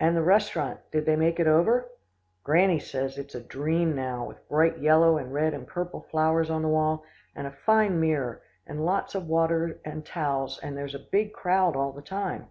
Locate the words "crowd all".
11.32-11.92